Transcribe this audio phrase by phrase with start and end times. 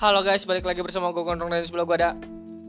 [0.00, 2.16] Halo guys, balik lagi bersama gue Gondrong dan di sebelah gue ada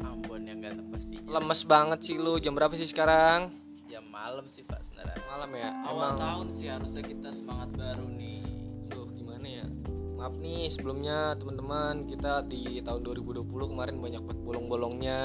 [0.04, 3.56] Ambon yang gak pastinya Lemes banget sih lu, jam berapa sih sekarang?
[3.88, 5.72] Jam malam sih pak sebenarnya Malam ya?
[5.88, 8.44] Awal Emang, tahun sih harusnya kita semangat baru nih
[8.92, 9.64] Duh, gimana ya?
[10.20, 15.22] Maaf nih sebelumnya teman-teman kita di tahun 2020 kemarin banyak banget bolong-bolongnya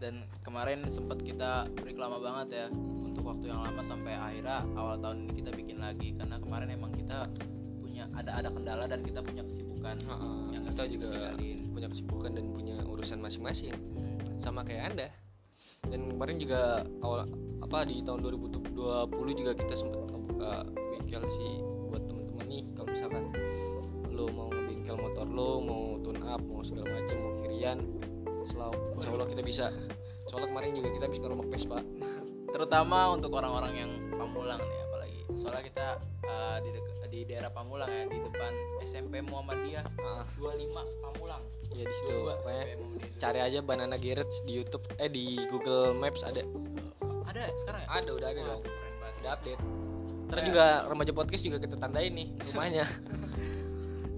[0.00, 2.66] Dan kemarin sempat kita break lama banget ya
[3.04, 6.96] Untuk waktu yang lama sampai akhirnya awal tahun ini kita bikin lagi Karena kemarin emang
[6.96, 7.28] kita
[8.00, 10.20] punya ada ada kendala dan kita punya kesibukan yang
[10.56, 11.10] Yang kita juga
[11.68, 13.76] punya kesibukan dan punya urusan masing-masing.
[13.76, 14.16] Hmm.
[14.40, 15.08] sama kayak anda.
[15.84, 17.28] Dan kemarin juga awal
[17.60, 21.60] apa di tahun 2020 juga kita sempat ngebuka bengkel sih
[21.92, 22.64] buat temen-temen nih.
[22.72, 23.24] Kalau misalkan
[24.08, 27.84] lo mau ngebengkel motor lo mau tune up mau segala macam mau kirian
[28.48, 29.66] selalu insya Allah kita bisa.
[30.32, 31.78] Soalnya kemarin juga kita bisa ngerombak Vespa
[32.54, 34.89] Terutama untuk orang-orang yang Pamulang apalagi
[35.36, 35.86] Soalnya kita
[36.24, 36.70] uh, di,
[37.10, 38.52] di daerah Pamulang ya Di depan
[38.82, 39.84] SMP Muhammadiyah.
[40.00, 40.24] Ah.
[40.38, 41.42] 25 Pamulang.
[41.70, 42.14] Ya di situ.
[42.14, 43.20] 22 pokoknya SMP Muhammadiyah.
[43.20, 46.42] cari aja Banana Garage di YouTube eh di Google Maps ada.
[47.26, 47.88] Ada sekarang ya?
[47.94, 48.62] ada udah ada Wah, dong.
[49.20, 49.60] ada update.
[50.30, 52.84] Terus Kayak- juga remaja podcast juga kita tandain nih rumahnya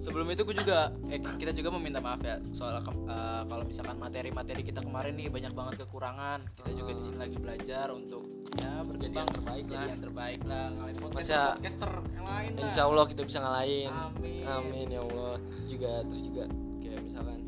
[0.03, 4.67] Sebelum itu gue juga eh kita juga meminta maaf ya soal eh, kalau misalkan materi-materi
[4.67, 6.42] kita kemarin nih banyak banget kekurangan.
[6.58, 8.27] Kita juga di sini lagi belajar untuk
[8.58, 9.84] ya berkembang yang terbaik lah.
[9.86, 10.67] yang terbaik lah.
[10.98, 12.67] Podcaster, podcaster yang lain lah.
[12.67, 14.42] Insya Allah kita bisa ngalahin Amin.
[14.42, 16.45] Amin ya Allah Terus juga terus juga
[16.83, 17.39] kayak misalkan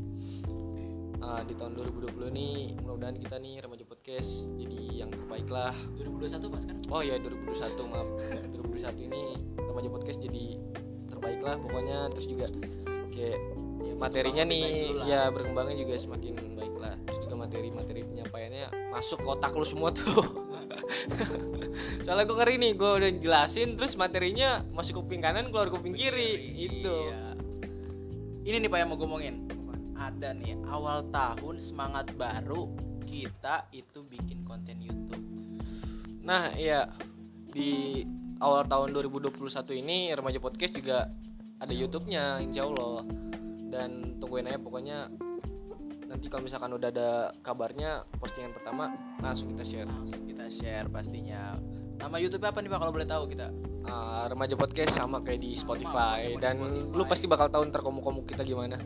[1.25, 6.53] ah, di tahun 2020 nih mudah-mudahan kita nih remaja podcast jadi yang terbaik lah 2021
[6.53, 6.83] Pak sekarang.
[6.93, 8.07] oh ya 2021 maaf
[8.53, 9.23] 2021 ini
[9.59, 10.45] remaja podcast jadi
[11.25, 12.45] terbaik lah pokoknya terus juga
[13.09, 13.39] kayak
[13.85, 19.27] Ya, materinya nih ya berkembangnya juga semakin baik lah terus juga materi-materi penyampaiannya masuk ke
[19.29, 20.21] otak lu semua tuh
[22.05, 26.55] soalnya gue ngeri nih gue udah jelasin terus materinya masuk kuping kanan keluar kuping kiri
[26.55, 27.33] itu Iya.
[28.45, 29.35] Ini nih Pak yang mau gue ngomongin.
[29.97, 32.69] Ada nih awal tahun semangat baru
[33.01, 35.23] kita itu bikin konten YouTube.
[36.21, 36.89] nah iya
[37.49, 38.01] di
[38.43, 39.31] awal tahun 2021
[39.81, 41.07] ini remaja podcast juga
[41.59, 43.07] ada YouTube-nya insya Allah
[43.71, 45.07] dan tungguin aja pokoknya
[46.05, 47.09] nanti kalau misalkan udah ada
[47.41, 48.93] kabarnya postingan pertama
[49.23, 51.57] langsung kita share Langsung kita share pastinya.
[51.95, 53.49] Nama YouTube apa nih Pak kalau boleh tahu kita?
[53.87, 56.97] Ah, remaja podcast sama kayak di Spotify sama di dan Spotify.
[56.97, 58.81] lu pasti bakal tahu ntar komu-komu kita gimana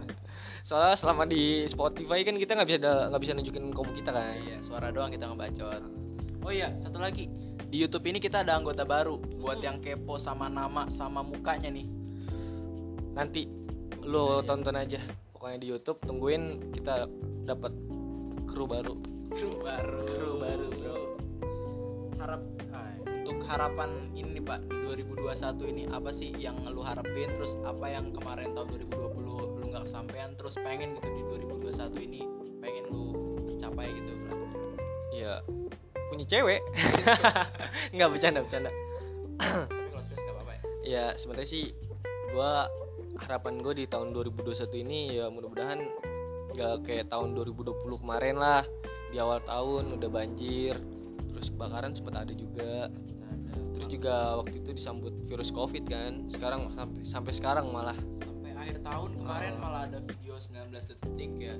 [0.68, 2.78] soalnya selama di Spotify kan kita nggak bisa
[3.08, 5.82] nggak bisa nunjukin komu kita kan Iya, suara doang kita ngebacot.
[6.44, 7.28] Oh iya, satu lagi.
[7.74, 11.90] Di YouTube ini kita ada anggota baru buat yang kepo sama nama sama mukanya nih.
[13.18, 13.50] nanti
[14.06, 14.46] lu Iya.
[14.46, 15.02] tonton aja
[15.34, 17.10] pokoknya di YouTube tungguin kita
[17.42, 17.74] dapat
[18.46, 18.94] kru baru
[19.34, 20.06] Kru baru.
[20.06, 20.96] Kru baru, bro.
[22.22, 22.42] Harap
[23.10, 28.14] untuk harapan ini Pak di 2021 ini apa sih yang lu harapin terus apa yang
[28.14, 32.22] kemarin tahun 2020 lu nggak kesampaian terus pengen gitu di 2021 ini
[32.62, 33.18] pengen lu
[33.50, 34.38] tercapai gitu lah.
[35.10, 35.34] ya
[36.06, 36.60] punya cewek
[37.94, 38.70] nggak bercanda bercanda
[39.34, 40.62] Tapi kalau serius nggak apa-apa ya.
[40.84, 41.64] ya sebenarnya sih
[42.30, 42.66] gua
[43.20, 44.42] harapan gue di tahun 2021
[44.80, 45.86] ini ya mudah-mudahan
[46.50, 48.62] nggak kayak tahun 2020 kemarin lah
[49.08, 50.74] di awal tahun udah banjir
[51.28, 52.90] terus kebakaran sempat ada juga
[53.70, 58.82] terus juga waktu itu disambut virus covid kan sekarang sampai sampai sekarang malah sampai akhir
[58.82, 59.60] tahun kemarin Ah.
[59.60, 61.54] malah ada video 19 detik ya.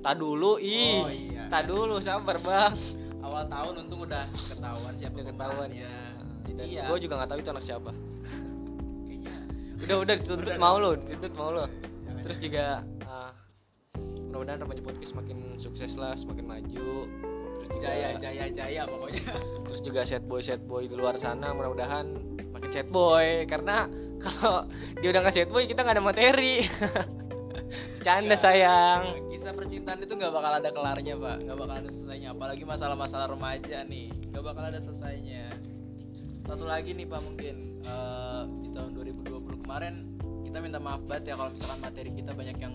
[0.00, 1.46] tak dulu ih Oh, iya.
[1.46, 2.74] tak dulu sabar bang
[3.36, 5.92] awal tahun untung udah ketahuan siapa udah ketahuan ya.
[6.46, 6.82] Dan Iya.
[6.88, 7.90] gue juga nggak tahu itu anak siapa.
[9.04, 9.34] Kayaknya
[9.76, 11.64] udah udah dituntut Udah, mau lo dituntut mau lo.
[12.24, 12.64] Terus juga
[13.04, 13.30] ah,
[14.00, 16.90] mudah-mudahan remaja podcast semakin sukses lah semakin maju.
[17.60, 19.24] Terus juga jaya jaya jaya pokoknya.
[19.68, 22.08] terus juga set boy set boy di luar sana mudah-mudahan
[22.56, 23.44] makin set boy.
[23.44, 23.84] Karena
[24.16, 24.64] kalau
[24.96, 26.64] dia udah nggak set boy kita nggak ada materi.
[28.00, 28.40] Canda Nggak.
[28.40, 29.00] sayang
[29.46, 32.34] Kisah percintaan itu nggak bakal ada kelarnya pak, nggak bakal ada selesainya.
[32.34, 35.54] Apalagi masalah-masalah remaja nih, nggak bakal ada selesainya.
[36.42, 40.18] Satu lagi nih pak mungkin eh, di tahun 2020 kemarin
[40.50, 42.74] kita minta maaf banget ya kalau misalkan materi kita banyak yang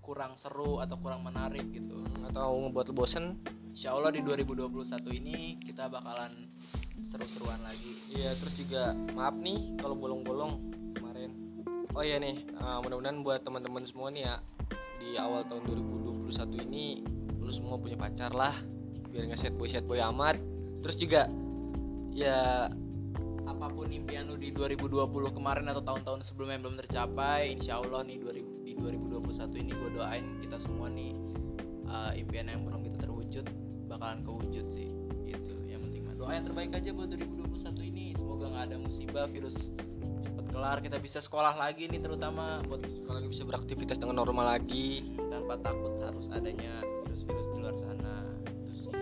[0.00, 2.00] kurang seru atau kurang menarik gitu.
[2.32, 3.36] atau ngebuat bosen
[3.76, 4.72] Insya Allah di 2021
[5.20, 6.32] ini kita bakalan
[7.04, 7.92] seru-seruan lagi.
[8.08, 10.64] Iya terus juga maaf nih kalau bolong-bolong
[10.96, 11.60] kemarin.
[11.92, 14.40] Oh iya nih uh, mudah-mudahan buat teman-teman semua nih ya
[15.06, 17.06] di awal tahun 2021 ini
[17.38, 18.58] lu semua punya pacar lah
[19.14, 20.34] biar nggak set boy set boy amat.
[20.82, 21.30] Terus juga
[22.10, 22.66] ya
[23.46, 28.02] apa pun impian lu di 2020 kemarin atau tahun-tahun sebelumnya yang belum tercapai insya Allah
[28.02, 31.14] nih 2000 di 2021 ini gue doain kita semua nih
[31.86, 33.46] uh, impian yang belum kita terwujud
[33.86, 34.90] bakalan kewujud sih
[35.30, 39.24] gitu yang penting mah doa yang terbaik aja buat 2021 ini semoga nggak ada musibah
[39.30, 39.70] virus
[40.56, 45.04] kelar kita bisa sekolah lagi nih terutama buat Kalau lagi bisa beraktivitas dengan normal lagi.
[45.28, 48.14] tanpa takut harus adanya virus-virus di luar sana
[48.64, 48.92] itu sih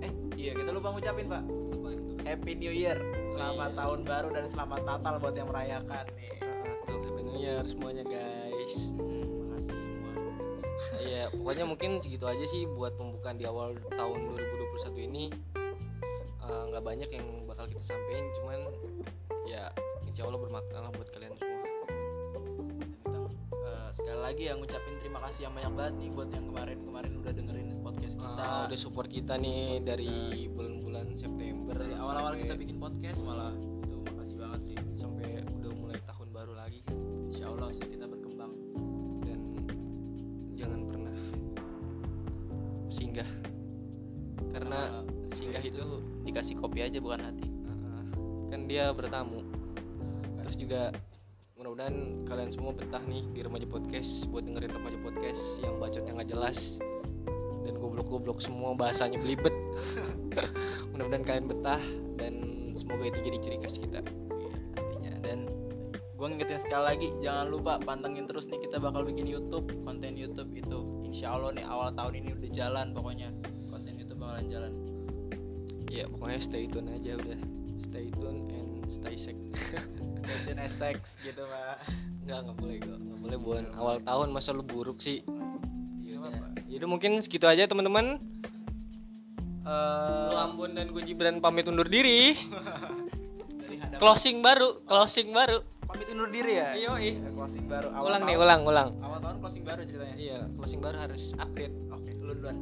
[0.00, 1.42] eh iya kita lupa ngucapin pak?
[2.24, 2.96] Happy New Year
[3.28, 3.78] selamat Iya.
[3.82, 6.38] tahun baru dan selamat Natal buat yang merayakan nih
[6.86, 8.74] Happy New Year semuanya guys.
[8.88, 10.12] hmm, makasih semua
[11.02, 15.24] Iya, pokoknya mungkin segitu aja sih buat pembukaan di awal tahun 2021 ini.
[16.40, 18.58] Eh, nggak banyak yang bakal kita sampein, cuman
[19.44, 19.68] ya
[20.14, 21.58] insya Allah bermakna lah buat kalian semua.
[23.50, 27.32] Eh, sekali lagi ya ngucapin terima kasih yang banyak banget nih buat yang kemarin-kemarin udah
[27.34, 28.38] dengerin podcast kita.
[28.38, 30.12] Ah, udah support kita nih Support dari
[30.54, 34.76] bulan-bulan September dari awal-awal sampai- kita bikin podcast malah itu makasih banget sih.
[34.94, 36.94] sampai udah mulai tahun baru lagi kan.
[37.26, 38.52] Insya Allah sih kita berkembang.
[39.26, 39.40] Dan
[40.54, 41.16] jangan pernah
[42.86, 43.30] singgah.
[44.54, 45.82] Karena Eh, singgah itu
[46.22, 47.50] dikasih kopi aja bukan hati.
[47.66, 48.06] Uh,
[48.46, 49.42] kan dia bertamu
[50.44, 50.92] terus juga
[51.56, 56.30] mudah-mudahan kalian semua betah nih di remaja podcast buat dengerin remaja podcast yang bacotnya nggak
[56.36, 56.76] jelas
[57.64, 59.52] dan goblok-goblok semua bahasanya belibet.
[60.92, 61.82] Mudah-mudahan kalian betah
[62.20, 62.34] dan
[62.76, 64.04] semoga itu jadi ciri khas kita.
[64.76, 65.12] Artinya.
[65.24, 65.48] Dan
[66.14, 70.52] gue ngingetin sekali lagi jangan lupa pantengin terus nih kita bakal bikin YouTube konten YouTube
[70.52, 70.84] itu.
[71.08, 73.32] Insya Allah nih awal tahun ini udah jalan pokoknya.
[73.72, 74.72] Konten YouTube bakalan jalan.
[75.88, 77.40] Ya pokoknya stay tune aja udah.
[77.80, 79.38] Stay tune and stay safe
[80.24, 81.76] konten sex gitu pak.
[82.24, 85.20] Nggak nggak boleh kok nggak boleh buat awal tahun masa lu buruk sih.
[85.24, 86.64] Pak.
[86.72, 88.16] jadi mungkin segitu aja teman-teman.
[89.64, 92.36] Eh, lu Ambon dan gue Gibran pamit undur diri.
[94.00, 95.60] Closing baru closing baru.
[95.84, 96.72] Pamit undur diri ya?
[96.74, 97.12] Iya, iya.
[97.20, 97.92] Ya, closing baru.
[97.92, 98.88] Awal ulang nih tahun- ulang ulang.
[99.04, 100.16] Awal tahun closing baru ceritanya?
[100.16, 101.74] Iya closing baru harus update.
[101.92, 102.56] Oke lu duluan.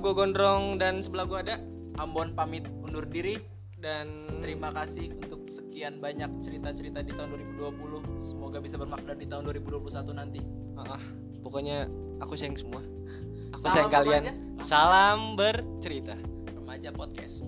[0.00, 1.56] Gue gondrong dan sebelah gue ada.
[2.00, 3.36] Ambon pamit undur diri
[3.80, 4.06] dan
[4.40, 8.24] Terima kasih untuk sekian banyak cerita-cerita di tahun 2020.
[8.24, 10.40] Semoga bisa bermakna di tahun 2021 nanti.
[10.76, 11.02] Ah, ah,
[11.44, 11.88] pokoknya
[12.20, 12.84] aku sayang semua
[13.50, 14.64] aku Salam sayang kalian remaja.
[14.64, 16.14] salam bercerita
[16.54, 17.42] Remaja Podcast.